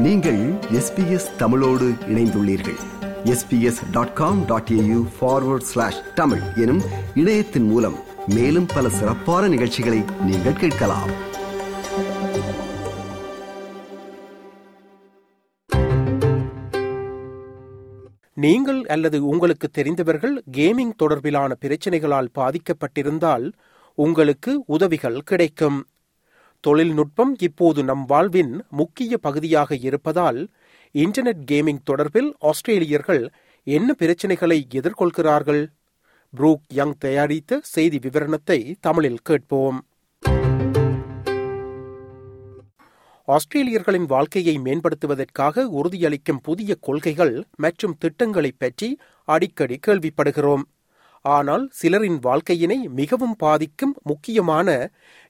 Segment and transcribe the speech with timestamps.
[0.00, 2.78] நீங்கள் எஸ்பிஎஸ் தமிழோடு இணைந்துள்ளீர்கள்.
[3.24, 6.80] SBS dot com dot AU forward slash Tamil எனும்
[7.14, 7.94] இணையத்தின் மூலம்
[8.26, 11.10] மேலும் பல சிறப்பான நிகழ்ச்சிகளை நீங்கள் கேட்கலாம்.
[18.34, 23.52] நீங்கள் அல்லது உங்களுக்கு தெரிந்தவர்கள் கேமிங் தொடர்பிலான பிரச்சனைகளால் பாதிக்கப்பட்டிருந்தால்
[23.94, 25.86] உங்களுக்கு உதவிகள் கிடைக்கும்.
[26.60, 30.48] தொழில்நுட்பம் இப்போது நம் வாழ்வின் முக்கிய பகுதியாக இருப்பதால்
[30.94, 33.28] இன்டர்நெட் கேமிங் தொடர்பில் ஆஸ்திரேலியர்கள்
[33.64, 35.66] என்ன பிரச்சனைகளை எதிர்கொள்கிறார்கள்?
[36.36, 39.84] ப்ரூக் யங் தயாரித்த செய்தி விவரணத்தை தமிழில் கேட்போம்.
[43.26, 50.62] ஆஸ்திரேலியர்களின் வாழ்க்கையை மேம்படுத்துவதற்காக உறுதியளிக்கும் புதிய கொள்கைகள் மற்றும் திட்டங்களைப் பற்றி அடிக்கடி கேள்விப்படுகிறோம்.
[51.24, 54.68] ஆனால் சிலரின் வாழ்க்கையினை மிகவும் பாதிக்கும் முக்கியமான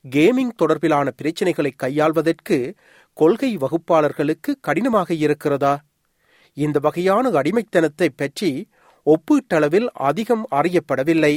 [0.05, 2.77] கேமிங் தொடர்பிலான பிரச்சினைகளை கையாள்வதற்கு
[3.17, 5.75] கொள்கை வகுப்பாளர்களுக்கு கடினமாக இருக்கிறதா?
[6.57, 8.51] இந்த வகையான அடிமைத்தனத்தை பற்றி
[9.07, 11.35] ஒப்பீட்டளவில் அதிகம் அறியப்படவில்லை.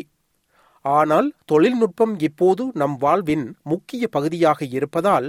[0.85, 5.27] ஆனால் தொழில்நுட்பம் இப்போது நம் வாழ்வின் முக்கிய பகுதியாக இருப்பதால்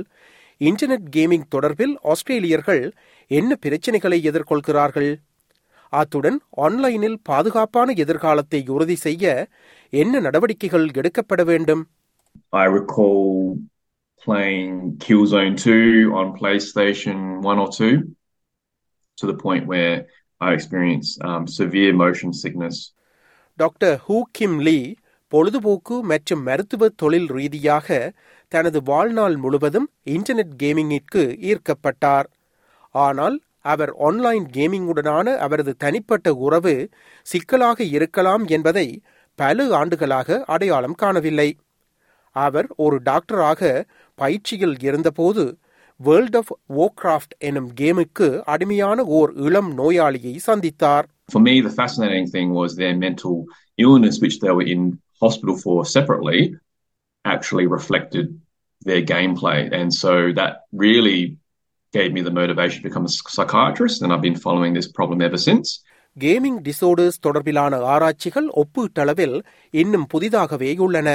[0.60, 2.82] இன்டர்நெட் கேமிங் தொடர்பில் ஆஸ்திரேலியர்கள்
[3.30, 5.10] என்ன பிரச்சனைகளை எதிர்கொள்கிறார்கள்?
[5.94, 9.24] அத்துடன் ஆன்லைனில் பாதுகாப்பான எதிர்காலத்தை உறுதி செய்ய
[9.92, 11.84] என்ன நடவடிக்கைகள் எடுக்கப்பட வேண்டும்
[12.56, 13.20] I recall
[14.26, 15.78] playing Killzone 2
[16.12, 17.88] on PlayStation 1 or 2
[19.18, 19.94] to the point where
[20.40, 22.76] I experienced um, severe motion sickness.
[23.58, 24.78] Doctor Hu Kim Lee
[25.32, 27.88] பொழுதுபோக்கு மற்றும் மருத்துவ தொழில் ரீதியாக
[28.52, 32.28] தனது வாழ்நாள் முழுவதும் இன்டர்நெட் கேமிங்கிற்கு ஈர்க்கப்பட்டார்
[32.94, 36.74] ஆனால் அவர் ஆன்லைன் கேமிங்குடனான அவரது தனிப்பட்ட உறவு
[37.26, 39.02] சிக்கலாக இருக்கலாம் என்பதை
[39.38, 41.48] பல ஆண்டுகளாக அடையாளம் காணவில்லை
[42.36, 43.84] அவர் ஒரு டாக்டராக
[44.18, 45.44] பயிற்சியில் இருந்தபோது
[46.00, 52.48] வேர்ல்ட் ஆஃப் ஓக்ராஃப்ட் எனும் கேமுக்கு அடிமையான ஓர் இளம் நோயாளியை சந்தித்தார் For me, the fascinating thing
[52.52, 53.34] was their mental
[53.78, 54.82] illness, which they were in
[55.22, 56.40] hospital for separately,
[57.24, 58.26] actually reflected
[58.82, 59.58] their gameplay.
[59.72, 61.20] And so that really
[61.94, 65.40] gave me the motivation to become a psychiatrist, and I've been following this problem ever
[65.40, 65.66] since.
[66.16, 69.36] Gaming disorders தொடர்பிலான ஆராய்ச்சிகள் ஒப்பீட்டளவில்
[69.74, 71.08] இன்னும் புதிதாகவே உள்ளன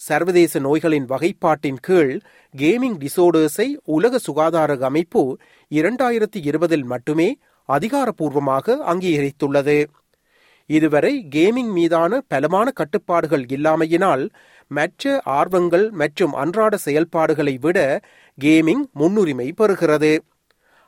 [0.00, 2.12] சர்வதேச நோய்களின் வகைப்பாட்டின் கீழ்
[2.54, 5.22] gaming டிசோர்டர்ஸை உலக சுகாதார அமைப்பு
[5.70, 7.28] இரண்டாயிரத்தி இருபதில் மட்டுமே
[7.68, 9.78] அதிகாரப்பூர்வமாக அங்கீகரித்துள்ளது
[10.70, 14.22] இதுவரை கேமிங் மீதான பலமான கட்டுப்பாடுகள் இல்லாமையினால்
[14.70, 17.78] மற்ற ஆர்வங்கள் மற்றும் அன்றாட செயல்பாடுகளை விட
[18.38, 20.12] கேமிங் முன்னுரிமை பெறுகிறது.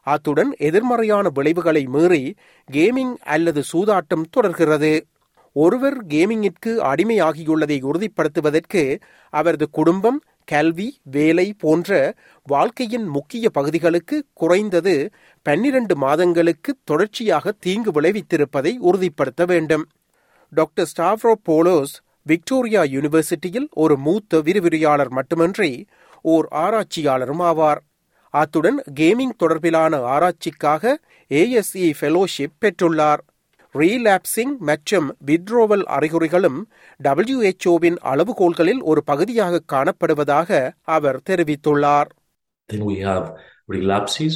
[0.07, 2.23] அத்துடன் எதிர்மறையான விளைவுகளை மீறி
[2.69, 4.95] கேமிங் அல்லது சூதாட்டம் தொடர்கிறது.
[5.57, 8.83] ஒருவர் கேமிங்கிற்கு அடிமையாகியுள்ளதை உறுதிப்படுத்துவதற்கு
[9.33, 11.91] அவரது குடும்பம் கல்வி வேலை போன்ற
[12.47, 14.95] வாழ்க்கையின் முக்கிய பகுதிகளுக்கு குறைந்தது
[15.47, 19.85] பன்னிரண்டு மாதங்களுக்கு தொடர்ச்சியாக தீங்கு விளைவித்திருப்பதை உறுதிப்படுத்த வேண்டும்.
[20.53, 25.71] டாக்டர் ஸ்டாவ்ரோ போலோஸ் விக்டோரியா யூனிவர்சிட்டியில் ஒரு மூத்த விரிவுரையாளர் மட்டுமன்றி
[26.27, 27.81] ஓர் ஆராய்ச்சியாளரும் ஆவார்
[28.35, 30.95] அத்துடன் கேமிங் தொடர்பிலான ஆராய்ச்சிக்காக
[31.31, 33.23] ஏஎஸ்இ ஃபெலோஷிப் பெற்றுள்ளார்
[33.75, 36.61] ரீலாப்சிங் மற்றும் வித்ரோவல் அறிகுறிகளும்
[37.01, 40.51] டபிள்யூஎச்ஓவின் அளவுகோல்களில் ஒரு பகுதியாக காணப்படுவதாக
[40.97, 42.11] அவர் தெரிவித்துள்ளார்
[42.69, 43.25] Then we have
[43.69, 44.33] relapses.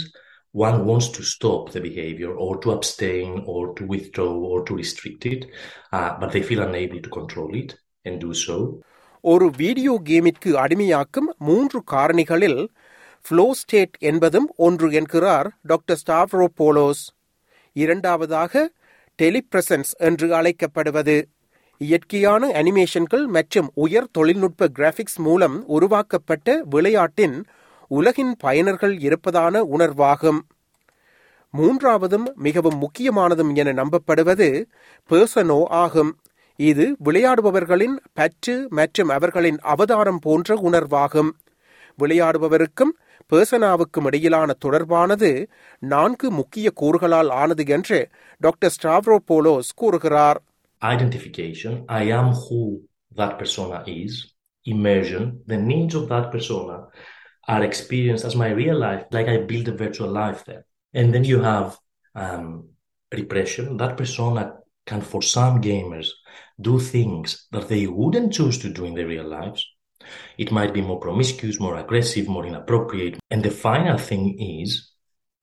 [0.54, 5.24] One wants to stop the behavior or to abstain or to withdraw or to restrict
[5.26, 5.42] it,
[5.92, 7.70] uh, but they feel unable to control it
[8.06, 8.56] and do so.
[9.25, 12.60] ஒரு video கேமிற்கு அடிமையாக்கும் மூன்று காரணிகளில்
[13.26, 17.03] flow state என்பதும் ஒன்று என்கிறார் doctor ஸ்டாவ்ரோ போலோஸ்
[17.76, 18.53] இரண்டாவதாக
[19.19, 21.16] டெலிப்ரசன்ஸ் என்று அழைக்கப்படுவது.
[21.80, 27.36] இயற்கையான அனிமேஷன்கள் மற்றும் உயர் தொழில்நுட்ப கிராபிக்ஸ் மூலம் உருவாக்கப்பட்ட விளையாட்டின்
[27.91, 30.41] உலகின் பயனர்கள் இருப்பதான உணர்வாகும்.
[31.54, 34.48] மூன்றாவதும் மிகவும் முக்கியமானதும் என நம்பப்படுவது
[35.10, 36.12] பேர்சனோ ஆகும்.
[36.69, 41.31] இது விளையாடுபவர்களின் பற்று மற்றும் அவர்களின் அவதாரம் போன்ற உணர்வாகும்
[41.98, 42.92] விளையாடுபவருக்கும்
[43.33, 45.30] பேர்சனாவுக்கும் இடையிலான தொடர்பானது
[45.92, 47.98] நான்கு முக்கிய கூறுகளால் ஆனது என்று
[48.41, 50.41] டாக்டர் ஸ்டாவ்ரோ போலோஸ் கூறுகிறார்
[50.83, 52.59] Identification, I am who
[53.16, 54.13] that persona is.
[54.66, 56.77] Immersion, the needs of that persona
[57.48, 60.63] are experienced as my real life, like I build a virtual life there.
[60.95, 61.68] And then you have
[62.15, 62.47] um,
[63.13, 63.77] repression.
[63.77, 64.42] That persona
[64.91, 66.09] can, for some gamers,
[66.60, 69.65] do things that they wouldn't choose to do in their real lives.
[70.37, 73.19] It might be more promiscuous, more aggressive, more inappropriate.
[73.31, 74.25] And the final thing
[74.60, 74.91] is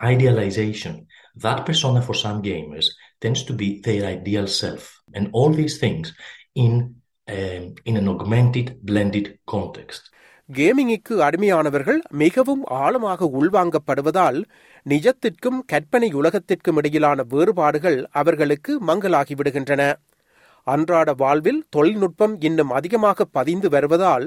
[0.03, 1.07] idealization.
[1.35, 2.87] That persona for some gamers
[3.21, 4.99] tends to be their ideal self.
[5.13, 6.13] And all these things
[6.53, 6.95] in,
[7.27, 10.09] um, in an augmented, blended context.
[10.55, 14.43] கேமிங்கிற்கு அடிமையானவர்கள் மிகவும் ஆழமாக உள்வாங்கப்படுவதால்
[14.85, 19.93] நிஜத்திற்கும் கற்பனை உலகத்திற்கும் இடையிலான வேறுபாடுகள் அவர்களுக்கு மங்கலாகிவிடுகின்றன
[20.67, 24.25] அன்றாட வாழ்வில் தொழில்நுட்பம் இன்னும் அதிகமாக பதிந்து வருவதால்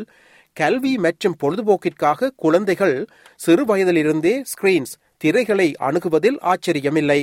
[0.57, 7.21] கல்வி மற்றும் பொழுதுபோக்கிற்காக குழந்தைகள் சிறு வயதிலிருந்தே ஸ்கிரீன்ஸ் திரைகளை அணுகுவதில் ஆச்சரியமில்லை.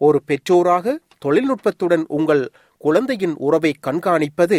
[0.00, 2.44] ஒரு பெற்றோராக தொழில்நுட்பத்துடன் உங்கள்
[2.84, 4.58] குழந்தையின் உறவை கண்காணிப்பது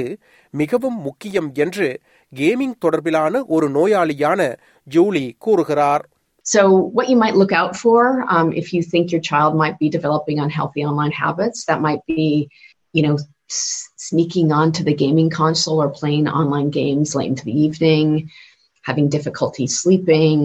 [0.54, 1.88] மிகவும் முக்கியம் என்று
[2.31, 4.42] கேமிங் தொடர்பிலான ஒரு நோயாளியான
[4.88, 6.04] ஜூலி கூறுகிறார்
[6.46, 6.62] So,
[6.96, 8.00] what you might look out for
[8.36, 12.24] um, if you think your child might be developing unhealthy online habits, that might be,
[12.94, 13.14] you know,
[14.08, 18.08] sneaking onto the gaming console or playing online games late into the evening,
[18.86, 20.42] having difficulty sleeping.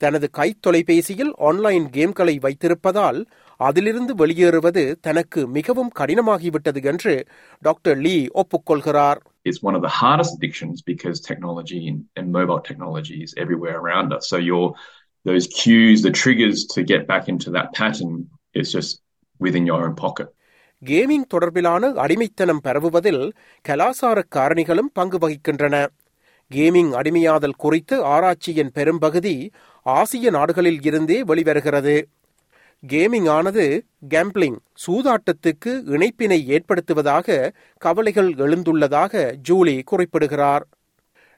[0.00, 3.18] தனது கைத்தொலைபேசியில் online கேம்களை வைத்திருப்பதால்
[3.68, 7.14] அதிலிருந்து வெளியேறுவது தனக்கு மிகவும் கடினமாகிவிட்டது என்று
[7.62, 9.20] doctor Lee ஒப்புக்கொள்கிறார்
[9.50, 14.08] It's one of the hardest addictions because technology and, and mobile technology is everywhere around
[14.16, 14.24] us.
[14.32, 14.64] So your
[15.26, 18.12] those cues, the triggers to get back into that pattern
[18.54, 18.92] is just
[19.40, 20.28] within your own pocket.
[20.82, 23.22] Gaming தொடர்பிலான அடிமைத்தனம் பரவுவதில்
[23.64, 25.76] கலாசார காரணிகளும் பங்கு வகிக்கின்றன
[26.50, 29.36] gaming அடிமையாதல் குறித்து ஆராய்ச்சியின் பெரும்பகுதி
[29.86, 31.94] ஆசிய நாடுகளில் இருந்தே வெளிவருகிறது
[32.90, 39.12] கேமிங் ஆனது கேம்பிளிங் சூதாட்டத்துக்கு இணைப்பினை ஏற்படுத்துவதாக கவலைகள் எழுந்துள்ளதாக
[39.48, 40.64] ஜூலி குறிப்பிடுகிறார்.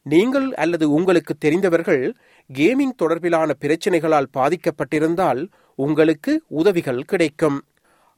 [0.03, 2.15] நீங்கள் அல்லது உங்களுக்கு தெரிந்தவர்கள்
[2.51, 5.43] கேமிங் தொடர்பிலான பிரச்சினைகளால் பாதிக்கப்பட்டிருந்தால்
[5.79, 7.59] உங்களுக்கு உதவிகள் கிடைக்கும்.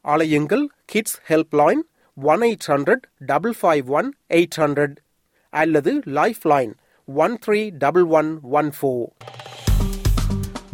[0.04, 1.18] அலையுங்கள் kids
[1.62, 1.82] helpline
[2.16, 4.96] one eight hundred double five one eight hundred
[5.52, 6.00] அல்லது
[6.54, 6.74] lifeline
[7.08, 9.08] one three double one one four